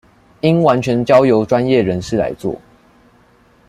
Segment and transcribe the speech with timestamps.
[0.39, 2.59] 應完全交由專業人士來做